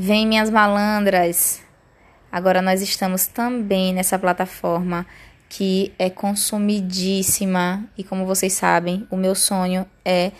Vem, 0.00 0.28
minhas 0.28 0.48
malandras! 0.48 1.60
Agora 2.30 2.62
nós 2.62 2.80
estamos 2.80 3.26
também 3.26 3.92
nessa 3.92 4.16
plataforma 4.16 5.04
que 5.48 5.92
é 5.98 6.08
consumidíssima 6.08 7.84
e, 7.98 8.04
como 8.04 8.24
vocês 8.24 8.52
sabem, 8.52 9.04
o 9.10 9.16
meu 9.16 9.34
sonho 9.34 9.84
é 10.04 10.30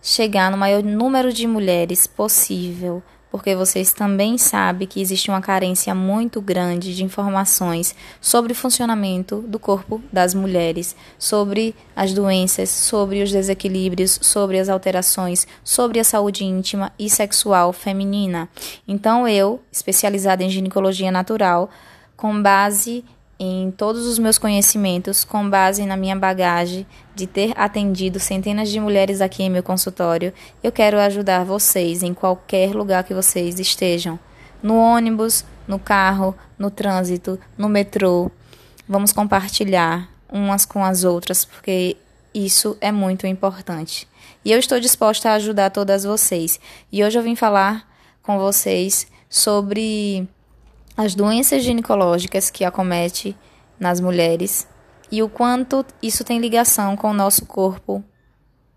chegar 0.00 0.50
no 0.50 0.56
maior 0.56 0.82
número 0.82 1.30
de 1.30 1.46
mulheres 1.46 2.06
possível 2.06 3.02
porque 3.32 3.56
vocês 3.56 3.94
também 3.94 4.36
sabem 4.36 4.86
que 4.86 5.00
existe 5.00 5.30
uma 5.30 5.40
carência 5.40 5.94
muito 5.94 6.38
grande 6.38 6.94
de 6.94 7.02
informações 7.02 7.94
sobre 8.20 8.52
o 8.52 8.54
funcionamento 8.54 9.40
do 9.48 9.58
corpo 9.58 10.02
das 10.12 10.34
mulheres, 10.34 10.94
sobre 11.18 11.74
as 11.96 12.12
doenças, 12.12 12.68
sobre 12.68 13.22
os 13.22 13.32
desequilíbrios, 13.32 14.18
sobre 14.20 14.58
as 14.58 14.68
alterações, 14.68 15.46
sobre 15.64 15.98
a 15.98 16.04
saúde 16.04 16.44
íntima 16.44 16.92
e 16.98 17.08
sexual 17.08 17.72
feminina. 17.72 18.50
Então, 18.86 19.26
eu, 19.26 19.62
especializada 19.72 20.44
em 20.44 20.50
ginecologia 20.50 21.10
natural, 21.10 21.70
com 22.14 22.40
base 22.42 23.02
em 23.38 23.70
todos 23.70 24.06
os 24.06 24.18
meus 24.18 24.38
conhecimentos, 24.38 25.24
com 25.24 25.48
base 25.48 25.84
na 25.84 25.96
minha 25.96 26.14
bagagem 26.14 26.86
de 27.14 27.26
ter 27.26 27.52
atendido 27.56 28.20
centenas 28.20 28.68
de 28.70 28.78
mulheres 28.78 29.20
aqui 29.20 29.42
em 29.42 29.50
meu 29.50 29.62
consultório, 29.62 30.32
eu 30.62 30.70
quero 30.70 30.98
ajudar 30.98 31.44
vocês 31.44 32.02
em 32.02 32.14
qualquer 32.14 32.74
lugar 32.74 33.04
que 33.04 33.14
vocês 33.14 33.58
estejam. 33.58 34.18
No 34.62 34.76
ônibus, 34.76 35.44
no 35.66 35.78
carro, 35.78 36.34
no 36.58 36.70
trânsito, 36.70 37.38
no 37.58 37.68
metrô. 37.68 38.30
Vamos 38.88 39.12
compartilhar 39.12 40.08
umas 40.30 40.64
com 40.64 40.84
as 40.84 41.04
outras, 41.04 41.44
porque 41.44 41.96
isso 42.34 42.76
é 42.80 42.92
muito 42.92 43.26
importante. 43.26 44.08
E 44.44 44.50
eu 44.50 44.58
estou 44.58 44.80
disposta 44.80 45.30
a 45.30 45.34
ajudar 45.34 45.70
todas 45.70 46.04
vocês. 46.04 46.58
E 46.90 47.04
hoje 47.04 47.18
eu 47.18 47.22
vim 47.22 47.36
falar 47.36 47.88
com 48.22 48.38
vocês 48.38 49.06
sobre 49.28 50.28
as 50.96 51.14
doenças 51.14 51.62
ginecológicas 51.62 52.50
que 52.50 52.64
acomete 52.64 53.36
nas 53.78 54.00
mulheres 54.00 54.66
e 55.10 55.22
o 55.22 55.28
quanto 55.28 55.84
isso 56.02 56.24
tem 56.24 56.38
ligação 56.38 56.96
com 56.96 57.10
o 57.10 57.14
nosso 57.14 57.44
corpo 57.46 58.02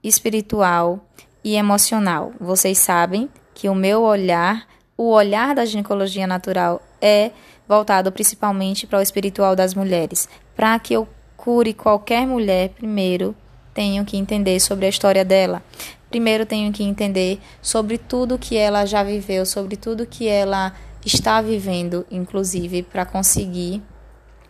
espiritual 0.03 0.99
e 1.43 1.55
emocional. 1.55 2.33
Vocês 2.39 2.77
sabem 2.77 3.29
que 3.53 3.69
o 3.69 3.75
meu 3.75 4.01
olhar, 4.01 4.67
o 4.97 5.11
olhar 5.11 5.55
da 5.55 5.65
ginecologia 5.65 6.27
natural 6.27 6.81
é 7.01 7.31
voltado 7.67 8.11
principalmente 8.11 8.85
para 8.85 8.99
o 8.99 9.01
espiritual 9.01 9.55
das 9.55 9.73
mulheres. 9.73 10.27
Para 10.55 10.77
que 10.79 10.93
eu 10.93 11.07
cure 11.37 11.73
qualquer 11.73 12.25
mulher, 12.27 12.69
primeiro 12.69 13.35
tenho 13.73 14.05
que 14.05 14.17
entender 14.17 14.59
sobre 14.59 14.85
a 14.85 14.89
história 14.89 15.23
dela. 15.23 15.63
Primeiro 16.09 16.45
tenho 16.45 16.71
que 16.71 16.83
entender 16.83 17.39
sobre 17.61 17.97
tudo 17.97 18.37
que 18.37 18.55
ela 18.55 18.85
já 18.85 19.03
viveu, 19.03 19.45
sobre 19.45 19.75
tudo 19.75 20.05
que 20.05 20.27
ela 20.27 20.73
está 21.05 21.41
vivendo, 21.41 22.05
inclusive, 22.09 22.83
para 22.83 23.05
conseguir 23.05 23.81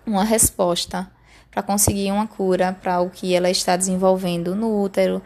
uma 0.05 0.23
resposta, 0.23 1.11
para 1.51 1.61
conseguir 1.61 2.11
uma 2.11 2.27
cura 2.27 2.77
para 2.81 3.01
o 3.01 3.09
que 3.09 3.35
ela 3.35 3.49
está 3.49 3.75
desenvolvendo 3.75 4.55
no 4.55 4.81
útero, 4.81 5.21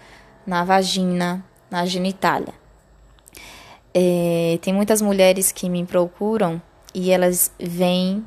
na 0.46 0.64
vagina, 0.64 1.46
na 1.70 1.86
genitália. 1.86 2.54
É, 3.94 4.58
tem 4.62 4.74
muitas 4.74 5.02
mulheres 5.02 5.52
que 5.52 5.70
me 5.70 5.86
procuram 5.86 6.62
e 6.94 7.12
elas 7.12 7.52
vêm 7.60 8.24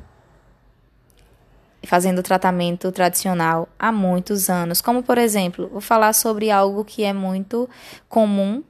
fazendo 1.84 2.22
tratamento 2.22 2.90
tradicional 2.92 3.68
há 3.78 3.90
muitos 3.90 4.48
anos. 4.48 4.80
Como, 4.80 5.02
por 5.02 5.18
exemplo, 5.18 5.68
vou 5.68 5.80
falar 5.80 6.12
sobre 6.12 6.50
algo 6.50 6.84
que 6.84 7.04
é 7.04 7.12
muito 7.12 7.68
comum, 8.08 8.62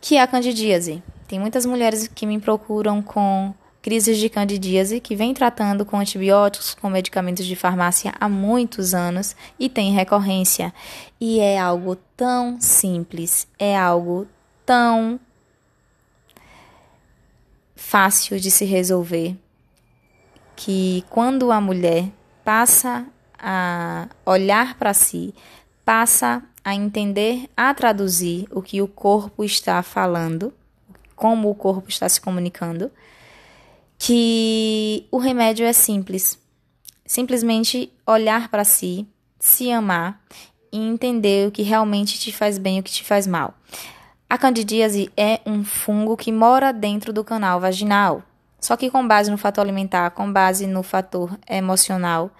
que 0.00 0.16
é 0.16 0.22
a 0.22 0.26
candidíase. 0.26 1.02
Tem 1.30 1.38
muitas 1.38 1.64
mulheres 1.64 2.08
que 2.08 2.26
me 2.26 2.40
procuram 2.40 3.00
com 3.00 3.54
crises 3.80 4.18
de 4.18 4.28
candidíase, 4.28 4.98
que 4.98 5.14
vem 5.14 5.32
tratando 5.32 5.86
com 5.86 5.96
antibióticos, 5.96 6.74
com 6.74 6.90
medicamentos 6.90 7.46
de 7.46 7.54
farmácia 7.54 8.12
há 8.18 8.28
muitos 8.28 8.94
anos 8.94 9.36
e 9.56 9.68
tem 9.68 9.92
recorrência. 9.92 10.74
E 11.20 11.38
é 11.38 11.56
algo 11.56 11.94
tão 12.16 12.60
simples, 12.60 13.46
é 13.60 13.78
algo 13.78 14.26
tão 14.66 15.20
fácil 17.76 18.40
de 18.40 18.50
se 18.50 18.64
resolver 18.64 19.36
que 20.56 21.04
quando 21.10 21.52
a 21.52 21.60
mulher 21.60 22.06
passa 22.44 23.06
a 23.38 24.08
olhar 24.26 24.74
para 24.74 24.92
si, 24.92 25.32
passa 25.84 26.42
a 26.64 26.74
entender, 26.74 27.48
a 27.56 27.72
traduzir 27.72 28.48
o 28.50 28.60
que 28.60 28.82
o 28.82 28.88
corpo 28.88 29.44
está 29.44 29.80
falando, 29.80 30.52
como 31.20 31.50
o 31.50 31.54
corpo 31.54 31.90
está 31.90 32.08
se 32.08 32.18
comunicando, 32.18 32.90
que 33.98 35.06
o 35.10 35.18
remédio 35.18 35.66
é 35.66 35.72
simples. 35.74 36.38
Simplesmente 37.04 37.92
olhar 38.06 38.48
para 38.48 38.64
si, 38.64 39.06
se 39.38 39.70
amar 39.70 40.18
e 40.72 40.78
entender 40.78 41.46
o 41.46 41.50
que 41.50 41.60
realmente 41.60 42.18
te 42.18 42.32
faz 42.32 42.56
bem 42.56 42.78
e 42.78 42.80
o 42.80 42.82
que 42.82 42.90
te 42.90 43.04
faz 43.04 43.26
mal. 43.26 43.52
A 44.30 44.38
candidíase 44.38 45.12
é 45.14 45.40
um 45.44 45.62
fungo 45.62 46.16
que 46.16 46.32
mora 46.32 46.72
dentro 46.72 47.12
do 47.12 47.22
canal 47.22 47.60
vaginal, 47.60 48.22
só 48.58 48.74
que 48.74 48.90
com 48.90 49.06
base 49.06 49.30
no 49.30 49.36
fator 49.36 49.60
alimentar, 49.60 50.12
com 50.12 50.32
base 50.32 50.66
no 50.66 50.82
fator 50.82 51.38
emocional, 51.46 52.30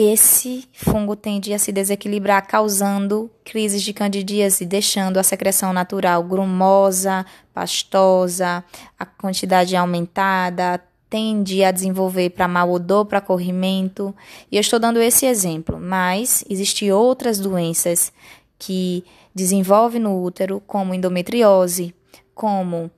esse 0.00 0.64
fungo 0.72 1.16
tende 1.16 1.52
a 1.52 1.58
se 1.58 1.72
desequilibrar, 1.72 2.46
causando 2.46 3.28
crises 3.42 3.82
de 3.82 3.92
candidíase, 3.92 4.64
deixando 4.64 5.18
a 5.18 5.24
secreção 5.24 5.72
natural 5.72 6.22
grumosa, 6.22 7.26
pastosa, 7.52 8.62
a 8.96 9.04
quantidade 9.04 9.74
aumentada, 9.74 10.80
tende 11.10 11.64
a 11.64 11.72
desenvolver 11.72 12.30
para 12.30 12.46
mau 12.46 12.70
odor, 12.70 13.06
para 13.06 13.20
corrimento. 13.20 14.14
E 14.52 14.56
eu 14.56 14.60
estou 14.60 14.78
dando 14.78 15.00
esse 15.00 15.26
exemplo, 15.26 15.80
mas 15.80 16.44
existem 16.48 16.92
outras 16.92 17.40
doenças 17.40 18.12
que 18.56 19.04
desenvolvem 19.34 20.00
no 20.00 20.22
útero, 20.22 20.62
como 20.64 20.94
endometriose, 20.94 21.92
como 22.36 22.88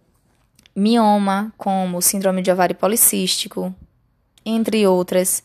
mioma, 0.76 1.50
como 1.56 2.02
síndrome 2.02 2.42
de 2.42 2.52
ovário 2.52 2.76
policístico, 2.76 3.74
entre 4.44 4.86
outras, 4.86 5.42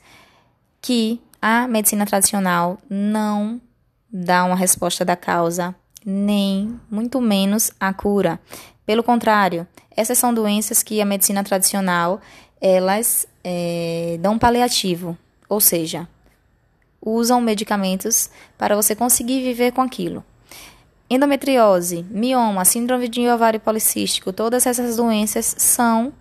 que 0.81 1.19
a 1.47 1.67
medicina 1.67 2.07
tradicional 2.07 2.79
não 2.89 3.61
dá 4.11 4.43
uma 4.45 4.55
resposta 4.55 5.05
da 5.05 5.15
causa, 5.15 5.75
nem 6.03 6.81
muito 6.89 7.21
menos 7.21 7.71
a 7.79 7.93
cura. 7.93 8.39
Pelo 8.83 9.03
contrário, 9.03 9.67
essas 9.95 10.17
são 10.17 10.33
doenças 10.33 10.81
que 10.81 10.99
a 10.99 11.05
medicina 11.05 11.43
tradicional 11.43 12.19
elas 12.59 13.27
é, 13.43 14.17
dão 14.21 14.39
paliativo, 14.39 15.15
ou 15.47 15.61
seja, 15.61 16.07
usam 16.99 17.39
medicamentos 17.39 18.31
para 18.57 18.75
você 18.75 18.95
conseguir 18.95 19.43
viver 19.43 19.71
com 19.71 19.83
aquilo. 19.83 20.25
Endometriose, 21.07 22.03
mioma, 22.09 22.65
síndrome 22.65 23.07
de 23.07 23.29
ovário 23.29 23.59
policístico, 23.59 24.33
todas 24.33 24.65
essas 24.65 24.97
doenças 24.97 25.53
são 25.59 26.11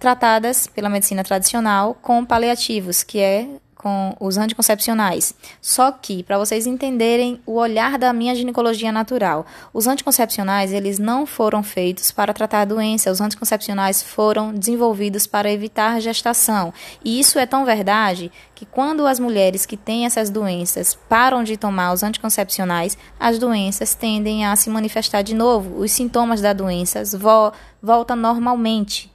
tratadas 0.00 0.66
pela 0.66 0.90
medicina 0.90 1.22
tradicional 1.22 1.94
com 1.94 2.24
paliativos, 2.24 3.04
que 3.04 3.20
é 3.20 3.48
com 3.78 4.14
os 4.18 4.36
anticoncepcionais. 4.36 5.32
Só 5.62 5.92
que, 5.92 6.24
para 6.24 6.36
vocês 6.36 6.66
entenderem 6.66 7.40
o 7.46 7.54
olhar 7.54 7.96
da 7.96 8.12
minha 8.12 8.34
ginecologia 8.34 8.90
natural, 8.90 9.46
os 9.72 9.86
anticoncepcionais, 9.86 10.72
eles 10.72 10.98
não 10.98 11.24
foram 11.24 11.62
feitos 11.62 12.10
para 12.10 12.34
tratar 12.34 12.62
a 12.62 12.64
doença, 12.64 13.10
os 13.10 13.20
anticoncepcionais 13.20 14.02
foram 14.02 14.52
desenvolvidos 14.52 15.26
para 15.26 15.50
evitar 15.50 16.00
gestação. 16.00 16.74
E 17.04 17.20
isso 17.20 17.38
é 17.38 17.46
tão 17.46 17.64
verdade 17.64 18.32
que 18.54 18.66
quando 18.66 19.06
as 19.06 19.20
mulheres 19.20 19.64
que 19.64 19.76
têm 19.76 20.04
essas 20.04 20.28
doenças 20.28 20.98
param 21.08 21.44
de 21.44 21.56
tomar 21.56 21.92
os 21.92 22.02
anticoncepcionais, 22.02 22.98
as 23.18 23.38
doenças 23.38 23.94
tendem 23.94 24.44
a 24.44 24.56
se 24.56 24.68
manifestar 24.68 25.22
de 25.22 25.34
novo, 25.34 25.80
os 25.80 25.92
sintomas 25.92 26.40
da 26.40 26.52
doença 26.52 27.04
vo 27.16 27.52
voltam 27.80 28.16
normalmente. 28.16 29.10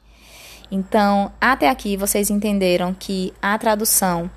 Então, 0.72 1.32
até 1.40 1.70
aqui 1.70 1.98
vocês 1.98 2.30
entenderam 2.30 2.94
que 2.94 3.34
a 3.42 3.58
tradução 3.58 4.32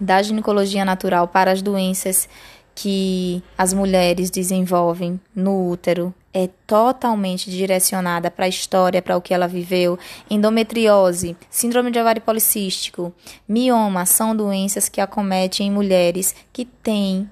da 0.00 0.22
ginecologia 0.22 0.84
natural 0.84 1.28
para 1.28 1.52
as 1.52 1.62
doenças 1.62 2.28
que 2.74 3.42
as 3.56 3.72
mulheres 3.72 4.30
desenvolvem 4.30 5.20
no 5.34 5.70
útero 5.70 6.14
é 6.32 6.48
totalmente 6.66 7.50
direcionada 7.50 8.30
para 8.30 8.44
a 8.44 8.48
história, 8.48 9.02
para 9.02 9.16
o 9.16 9.20
que 9.20 9.34
ela 9.34 9.48
viveu. 9.48 9.98
Endometriose, 10.30 11.36
síndrome 11.50 11.90
de 11.90 11.98
ovário 11.98 12.22
policístico, 12.22 13.12
mioma 13.48 14.06
são 14.06 14.36
doenças 14.36 14.88
que 14.88 15.00
acometem 15.00 15.70
mulheres 15.70 16.34
que 16.52 16.64
têm 16.64 17.28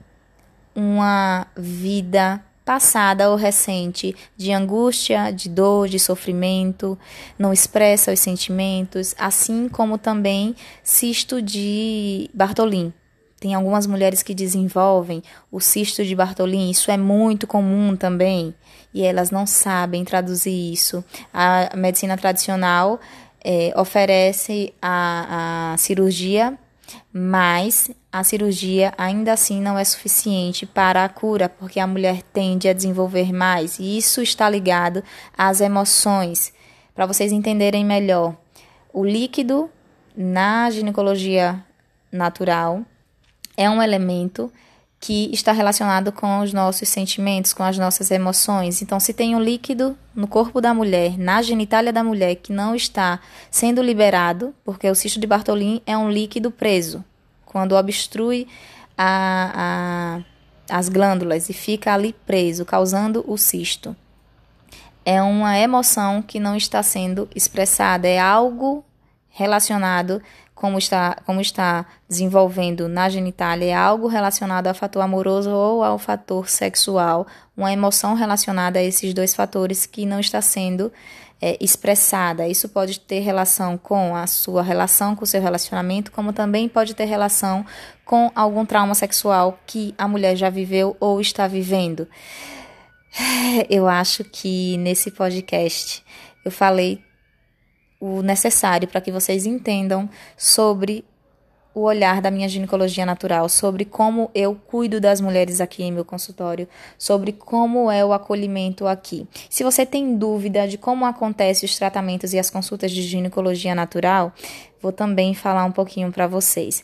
uma 0.74 1.46
vida 1.56 2.42
passada 2.66 3.30
ou 3.30 3.36
recente 3.36 4.14
de 4.36 4.52
angústia, 4.52 5.30
de 5.30 5.48
dor, 5.48 5.88
de 5.88 6.00
sofrimento, 6.00 6.98
não 7.38 7.52
expressa 7.52 8.12
os 8.12 8.18
sentimentos, 8.18 9.14
assim 9.16 9.68
como 9.68 9.96
também 9.96 10.56
cisto 10.82 11.40
de 11.40 12.28
Bartolin. 12.34 12.92
tem 13.38 13.54
algumas 13.54 13.86
mulheres 13.86 14.22
que 14.22 14.34
desenvolvem 14.34 15.22
o 15.52 15.60
cisto 15.60 16.04
de 16.04 16.16
Bartolin, 16.16 16.68
isso 16.68 16.90
é 16.90 16.96
muito 16.96 17.46
comum 17.46 17.94
também, 17.94 18.52
e 18.92 19.04
elas 19.04 19.30
não 19.30 19.46
sabem 19.46 20.04
traduzir 20.04 20.72
isso. 20.72 21.04
A 21.32 21.70
medicina 21.76 22.16
tradicional 22.16 22.98
é, 23.44 23.72
oferece 23.76 24.74
a, 24.82 25.72
a 25.74 25.76
cirurgia, 25.76 26.58
mas 27.12 27.90
a 28.12 28.22
cirurgia 28.24 28.92
ainda 28.96 29.32
assim 29.32 29.60
não 29.60 29.78
é 29.78 29.84
suficiente 29.84 30.66
para 30.66 31.04
a 31.04 31.08
cura, 31.08 31.48
porque 31.48 31.80
a 31.80 31.86
mulher 31.86 32.22
tende 32.32 32.68
a 32.68 32.72
desenvolver 32.72 33.32
mais, 33.32 33.78
e 33.78 33.96
isso 33.96 34.22
está 34.22 34.48
ligado 34.48 35.02
às 35.36 35.60
emoções. 35.60 36.52
Para 36.94 37.06
vocês 37.06 37.32
entenderem 37.32 37.84
melhor, 37.84 38.34
o 38.92 39.04
líquido 39.04 39.70
na 40.16 40.70
ginecologia 40.70 41.62
natural 42.10 42.82
é 43.56 43.68
um 43.68 43.82
elemento 43.82 44.50
que 44.98 45.30
está 45.32 45.52
relacionado 45.52 46.10
com 46.10 46.40
os 46.40 46.52
nossos 46.52 46.88
sentimentos, 46.88 47.52
com 47.52 47.62
as 47.62 47.78
nossas 47.78 48.10
emoções. 48.10 48.80
Então, 48.82 48.98
se 48.98 49.12
tem 49.12 49.36
um 49.36 49.40
líquido 49.40 49.96
no 50.14 50.26
corpo 50.26 50.60
da 50.60 50.72
mulher, 50.72 51.18
na 51.18 51.42
genitália 51.42 51.92
da 51.92 52.02
mulher, 52.02 52.36
que 52.36 52.52
não 52.52 52.74
está 52.74 53.20
sendo 53.50 53.82
liberado, 53.82 54.54
porque 54.64 54.88
o 54.88 54.94
cisto 54.94 55.20
de 55.20 55.26
Bartolin 55.26 55.82
é 55.86 55.96
um 55.96 56.10
líquido 56.10 56.50
preso, 56.50 57.04
quando 57.44 57.76
obstrui 57.76 58.48
a, 58.96 60.22
a, 60.70 60.76
as 60.78 60.88
glândulas 60.88 61.48
e 61.50 61.52
fica 61.52 61.92
ali 61.92 62.14
preso, 62.26 62.64
causando 62.64 63.24
o 63.28 63.36
cisto. 63.36 63.94
É 65.04 65.22
uma 65.22 65.56
emoção 65.56 66.20
que 66.20 66.40
não 66.40 66.56
está 66.56 66.82
sendo 66.82 67.28
expressada, 67.34 68.08
é 68.08 68.18
algo 68.18 68.84
relacionado 69.36 70.22
como 70.54 70.78
está, 70.78 71.18
como 71.26 71.42
está 71.42 71.84
desenvolvendo 72.08 72.88
na 72.88 73.10
genitália 73.10 73.66
é 73.66 73.74
algo 73.74 74.06
relacionado 74.06 74.66
ao 74.66 74.74
fator 74.74 75.02
amoroso 75.02 75.50
ou 75.50 75.84
ao 75.84 75.98
fator 75.98 76.48
sexual, 76.48 77.26
uma 77.54 77.70
emoção 77.70 78.14
relacionada 78.14 78.78
a 78.78 78.82
esses 78.82 79.12
dois 79.12 79.34
fatores 79.34 79.84
que 79.84 80.06
não 80.06 80.18
está 80.18 80.40
sendo 80.40 80.90
é, 81.38 81.58
expressada. 81.60 82.48
Isso 82.48 82.66
pode 82.70 82.98
ter 82.98 83.20
relação 83.20 83.76
com 83.76 84.16
a 84.16 84.26
sua 84.26 84.62
relação, 84.62 85.14
com 85.14 85.24
o 85.24 85.26
seu 85.26 85.42
relacionamento, 85.42 86.10
como 86.10 86.32
também 86.32 86.66
pode 86.66 86.94
ter 86.94 87.04
relação 87.04 87.66
com 88.06 88.32
algum 88.34 88.64
trauma 88.64 88.94
sexual 88.94 89.58
que 89.66 89.94
a 89.98 90.08
mulher 90.08 90.34
já 90.34 90.48
viveu 90.48 90.96
ou 90.98 91.20
está 91.20 91.46
vivendo. 91.46 92.08
Eu 93.68 93.86
acho 93.86 94.24
que 94.24 94.78
nesse 94.78 95.10
podcast 95.10 96.02
eu 96.42 96.50
falei 96.50 97.04
o 98.00 98.22
necessário 98.22 98.88
para 98.88 99.00
que 99.00 99.12
vocês 99.12 99.46
entendam 99.46 100.08
sobre 100.36 101.04
o 101.76 101.82
olhar 101.82 102.22
da 102.22 102.30
minha 102.30 102.48
ginecologia 102.48 103.04
natural, 103.04 103.50
sobre 103.50 103.84
como 103.84 104.30
eu 104.34 104.54
cuido 104.54 104.98
das 104.98 105.20
mulheres 105.20 105.60
aqui 105.60 105.82
em 105.82 105.92
meu 105.92 106.06
consultório, 106.06 106.66
sobre 106.96 107.32
como 107.32 107.90
é 107.90 108.02
o 108.02 108.14
acolhimento 108.14 108.86
aqui. 108.86 109.28
Se 109.50 109.62
você 109.62 109.84
tem 109.84 110.16
dúvida 110.16 110.66
de 110.66 110.78
como 110.78 111.04
acontecem 111.04 111.66
os 111.66 111.76
tratamentos 111.76 112.32
e 112.32 112.38
as 112.38 112.48
consultas 112.48 112.90
de 112.90 113.02
ginecologia 113.02 113.74
natural, 113.74 114.32
vou 114.80 114.90
também 114.90 115.34
falar 115.34 115.66
um 115.66 115.72
pouquinho 115.72 116.10
para 116.10 116.26
vocês. 116.26 116.82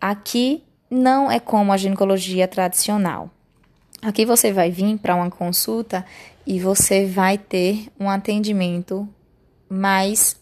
Aqui 0.00 0.64
não 0.90 1.30
é 1.30 1.38
como 1.38 1.72
a 1.72 1.76
ginecologia 1.76 2.48
tradicional. 2.48 3.30
Aqui 4.02 4.26
você 4.26 4.52
vai 4.52 4.72
vir 4.72 4.98
para 4.98 5.14
uma 5.14 5.30
consulta 5.30 6.04
e 6.44 6.58
você 6.58 7.06
vai 7.06 7.38
ter 7.38 7.86
um 8.00 8.10
atendimento 8.10 9.08
mas 9.70 10.36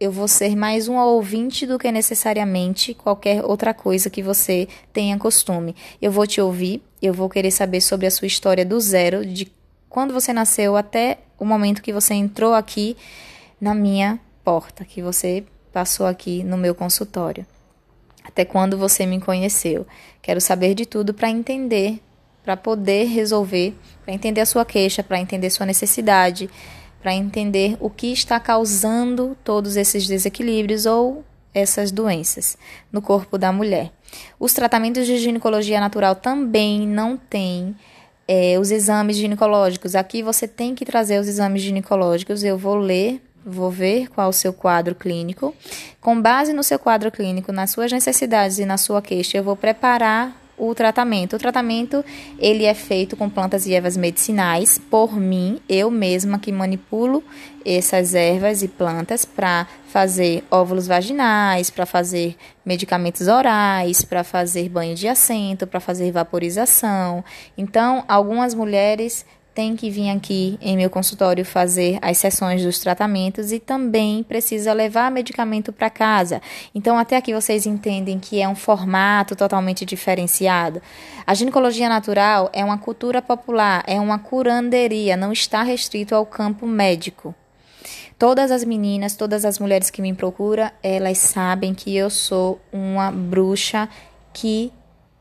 eu 0.00 0.10
vou 0.10 0.26
ser 0.26 0.56
mais 0.56 0.88
um 0.88 0.96
ouvinte 0.96 1.66
do 1.66 1.78
que 1.78 1.92
necessariamente 1.92 2.94
qualquer 2.94 3.44
outra 3.44 3.74
coisa 3.74 4.08
que 4.08 4.22
você 4.22 4.66
tenha 4.92 5.18
costume. 5.18 5.76
Eu 6.00 6.10
vou 6.10 6.26
te 6.26 6.40
ouvir, 6.40 6.82
eu 7.00 7.12
vou 7.12 7.28
querer 7.28 7.50
saber 7.50 7.82
sobre 7.82 8.06
a 8.06 8.10
sua 8.10 8.26
história 8.26 8.64
do 8.64 8.80
zero, 8.80 9.24
de 9.24 9.52
quando 9.88 10.14
você 10.14 10.32
nasceu 10.32 10.76
até 10.76 11.18
o 11.38 11.44
momento 11.44 11.82
que 11.82 11.92
você 11.92 12.14
entrou 12.14 12.54
aqui 12.54 12.96
na 13.60 13.74
minha 13.74 14.18
porta, 14.42 14.84
que 14.84 15.02
você 15.02 15.44
passou 15.72 16.06
aqui 16.06 16.42
no 16.42 16.56
meu 16.56 16.74
consultório. 16.74 17.46
Até 18.24 18.44
quando 18.44 18.76
você 18.76 19.06
me 19.06 19.20
conheceu. 19.20 19.86
Quero 20.20 20.40
saber 20.40 20.74
de 20.74 20.84
tudo 20.84 21.14
para 21.14 21.30
entender, 21.30 22.00
para 22.42 22.56
poder 22.56 23.04
resolver, 23.04 23.74
para 24.04 24.12
entender 24.12 24.40
a 24.40 24.46
sua 24.46 24.64
queixa, 24.64 25.02
para 25.02 25.20
entender 25.20 25.50
sua 25.50 25.66
necessidade 25.66 26.50
para 27.06 27.14
entender 27.14 27.76
o 27.78 27.88
que 27.88 28.12
está 28.12 28.40
causando 28.40 29.36
todos 29.44 29.76
esses 29.76 30.08
desequilíbrios 30.08 30.86
ou 30.86 31.24
essas 31.54 31.92
doenças 31.92 32.58
no 32.90 33.00
corpo 33.00 33.38
da 33.38 33.52
mulher. 33.52 33.92
Os 34.40 34.52
tratamentos 34.52 35.06
de 35.06 35.16
ginecologia 35.16 35.78
natural 35.78 36.16
também 36.16 36.84
não 36.84 37.16
têm 37.16 37.76
é, 38.26 38.58
os 38.58 38.72
exames 38.72 39.16
ginecológicos. 39.16 39.94
Aqui 39.94 40.20
você 40.20 40.48
tem 40.48 40.74
que 40.74 40.84
trazer 40.84 41.20
os 41.20 41.28
exames 41.28 41.62
ginecológicos. 41.62 42.42
Eu 42.42 42.58
vou 42.58 42.74
ler, 42.74 43.22
vou 43.44 43.70
ver 43.70 44.08
qual 44.08 44.26
é 44.26 44.30
o 44.30 44.32
seu 44.32 44.52
quadro 44.52 44.96
clínico. 44.96 45.54
Com 46.00 46.20
base 46.20 46.52
no 46.52 46.64
seu 46.64 46.76
quadro 46.76 47.12
clínico, 47.12 47.52
nas 47.52 47.70
suas 47.70 47.92
necessidades 47.92 48.58
e 48.58 48.66
na 48.66 48.76
sua 48.76 49.00
queixa, 49.00 49.38
eu 49.38 49.44
vou 49.44 49.54
preparar 49.54 50.36
o 50.56 50.74
tratamento. 50.74 51.36
O 51.36 51.38
tratamento 51.38 52.04
ele 52.38 52.64
é 52.64 52.74
feito 52.74 53.16
com 53.16 53.28
plantas 53.28 53.66
e 53.66 53.74
ervas 53.74 53.96
medicinais 53.96 54.78
por 54.78 55.16
mim, 55.16 55.60
eu 55.68 55.90
mesma 55.90 56.38
que 56.38 56.52
manipulo 56.52 57.22
essas 57.64 58.14
ervas 58.14 58.62
e 58.62 58.68
plantas 58.68 59.24
para 59.24 59.66
fazer 59.88 60.44
óvulos 60.50 60.86
vaginais, 60.86 61.68
para 61.68 61.84
fazer 61.84 62.36
medicamentos 62.64 63.26
orais, 63.26 64.04
para 64.04 64.22
fazer 64.22 64.68
banho 64.68 64.94
de 64.94 65.08
assento, 65.08 65.66
para 65.66 65.80
fazer 65.80 66.12
vaporização. 66.12 67.24
Então, 67.58 68.04
algumas 68.06 68.54
mulheres 68.54 69.26
tem 69.56 69.74
que 69.74 69.88
vir 69.88 70.10
aqui 70.10 70.58
em 70.60 70.76
meu 70.76 70.90
consultório 70.90 71.42
fazer 71.42 71.98
as 72.02 72.18
sessões 72.18 72.62
dos 72.62 72.78
tratamentos 72.78 73.52
e 73.52 73.58
também 73.58 74.22
precisa 74.22 74.74
levar 74.74 75.10
medicamento 75.10 75.72
para 75.72 75.88
casa. 75.88 76.42
Então, 76.74 76.98
até 76.98 77.16
aqui 77.16 77.32
vocês 77.32 77.64
entendem 77.64 78.18
que 78.18 78.38
é 78.38 78.46
um 78.46 78.54
formato 78.54 79.34
totalmente 79.34 79.86
diferenciado. 79.86 80.82
A 81.26 81.32
ginecologia 81.32 81.88
natural 81.88 82.50
é 82.52 82.62
uma 82.62 82.76
cultura 82.76 83.22
popular, 83.22 83.82
é 83.86 83.98
uma 83.98 84.18
curanderia, 84.18 85.16
não 85.16 85.32
está 85.32 85.62
restrito 85.62 86.14
ao 86.14 86.26
campo 86.26 86.66
médico. 86.66 87.34
Todas 88.18 88.50
as 88.50 88.62
meninas, 88.62 89.16
todas 89.16 89.46
as 89.46 89.58
mulheres 89.58 89.88
que 89.88 90.02
me 90.02 90.12
procuram, 90.12 90.70
elas 90.82 91.16
sabem 91.16 91.72
que 91.72 91.96
eu 91.96 92.10
sou 92.10 92.60
uma 92.70 93.10
bruxa 93.10 93.88
que 94.34 94.70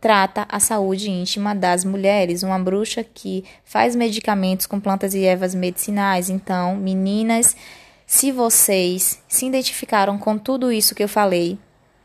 trata 0.06 0.46
a 0.48 0.60
saúde 0.60 1.10
íntima 1.10 1.56
das 1.56 1.84
mulheres, 1.84 2.44
uma 2.44 2.60
bruxa 2.60 3.04
que 3.04 3.44
faz 3.64 3.96
medicamentos 3.96 4.68
com 4.68 4.80
plantas 4.80 5.16
e 5.16 5.24
ervas 5.24 5.56
medicinais. 5.56 6.30
Então, 6.30 6.76
meninas, 6.76 7.58
se 8.06 8.32
vocês 8.32 9.20
se 9.28 9.48
identificaram 9.48 10.16
com 10.20 10.38
tudo 10.38 10.72
isso 10.72 10.94
que 10.94 11.04
eu 11.04 11.10
falei, 11.10 11.58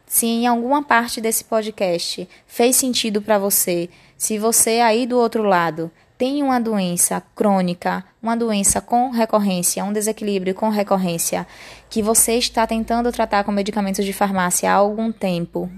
se 0.06 0.24
em 0.24 0.46
alguma 0.46 0.82
parte 0.82 1.20
desse 1.20 1.44
podcast 1.44 2.26
fez 2.46 2.76
sentido 2.76 3.20
para 3.20 3.38
você, 3.38 3.90
se 4.16 4.38
você 4.38 4.80
aí 4.80 5.06
do 5.06 5.18
outro 5.18 5.42
lado 5.42 5.90
tem 6.16 6.42
uma 6.42 6.58
doença 6.58 7.22
crônica, 7.34 8.02
uma 8.22 8.34
doença 8.34 8.80
com 8.80 9.10
recorrência, 9.10 9.84
um 9.84 9.92
desequilíbrio 9.92 10.54
com 10.54 10.70
recorrência, 10.70 11.46
que 11.90 12.02
você 12.02 12.36
está 12.36 12.66
tentando 12.66 13.12
tratar 13.12 13.44
com 13.44 13.52
medicamentos 13.52 14.06
de 14.06 14.14
farmácia 14.14 14.72
há 14.72 14.74
algum 14.74 15.12
tempo, 15.12 15.70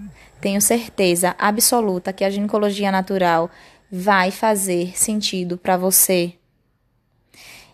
tenho 0.42 0.60
certeza 0.60 1.36
absoluta 1.38 2.12
que 2.12 2.24
a 2.24 2.28
ginecologia 2.30 2.90
natural 2.90 3.48
vai 3.90 4.32
fazer 4.32 4.98
sentido 4.98 5.56
para 5.56 5.76
você. 5.76 6.34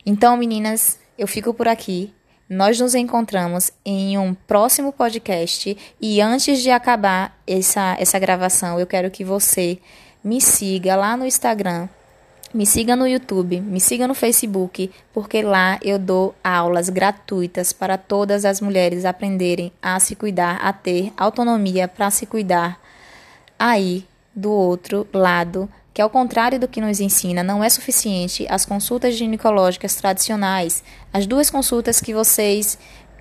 Então, 0.05 0.37
meninas, 0.37 0.99
eu 1.17 1.27
fico 1.27 1.55
por 1.55 1.67
aqui. 1.67 2.13
Nós 2.49 2.79
nos 2.79 2.95
encontramos 2.95 3.73
em 3.85 4.19
um 4.19 4.35
próximo 4.35 4.93
podcast 4.93 5.77
e 5.99 6.21
antes 6.21 6.61
de 6.63 6.71
acabar 6.71 7.39
essa, 7.47 7.97
essa 7.99 8.19
gravação, 8.19 8.79
eu 8.79 8.87
quero 8.87 9.11
que 9.11 9.25
você 9.25 9.79
me 10.23 10.39
siga 10.39 10.95
lá 10.95 11.17
no 11.17 11.25
Instagram 11.27 11.89
me 12.53 12.65
siga 12.65 12.97
no 12.97 13.07
YouTube, 13.07 13.61
me 13.61 13.81
siga 13.81 14.09
no 14.09 14.15
Facebook, 14.15 14.91
porque 15.13 15.43
lá 15.43 15.79
eu 15.83 15.99
dou 15.99 16.35
aulas 16.43 16.89
gratuitas 16.89 17.73
para 17.73 17.99
todas 17.99 18.45
as 18.45 18.61
mulheres 18.61 19.05
aprenderem 19.05 19.73
a 19.83 19.99
se 20.01 20.15
cuidar, 20.15 20.57
a 20.57 20.73
ter 20.73 21.13
autonomia 21.17 21.87
para 21.87 22.11
se 22.11 22.25
cuidar. 22.27 22.81
Aí, 23.59 24.05
do 24.35 24.51
outro 24.51 25.07
lado, 25.13 25.69
que 25.93 26.01
ao 26.01 26.09
contrário 26.09 26.61
do 26.61 26.69
que 26.69 26.81
nos 26.81 27.01
ensina, 27.01 27.43
não 27.43 27.63
é 27.63 27.69
suficiente 27.69 28.47
as 28.49 28.65
consultas 28.65 29.17
ginecológicas 29.17 29.97
tradicionais, 29.97 30.83
as 31.13 31.27
duas 31.27 31.51
consultas 31.51 32.01
que 32.01 32.15
vocês 32.15 32.79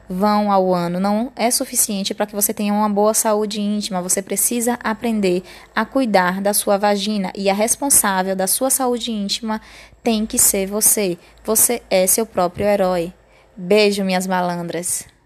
vão 0.09 0.51
ao 0.51 0.73
ano 0.73 0.99
não 0.99 1.31
é 1.35 1.51
suficiente 1.51 2.13
para 2.13 2.25
que 2.25 2.35
você 2.35 2.53
tenha 2.53 2.73
uma 2.73 2.89
boa 2.89 3.13
saúde 3.13 3.59
íntima. 3.59 4.01
Você 4.01 4.21
precisa 4.21 4.79
aprender 4.83 5.43
a 5.75 5.85
cuidar 5.85 6.41
da 6.41 6.53
sua 6.53 6.77
vagina 6.77 7.31
e 7.35 7.49
a 7.49 7.53
responsável 7.53 8.35
da 8.35 8.47
sua 8.47 8.69
saúde 8.69 9.11
íntima 9.11 9.61
tem 10.03 10.25
que 10.25 10.39
ser 10.39 10.67
você. 10.67 11.17
Você 11.43 11.81
é 11.89 12.07
seu 12.07 12.25
próprio 12.25 12.65
herói. 12.65 13.13
Beijo, 13.55 14.03
minhas 14.03 14.27
malandras. 14.27 15.16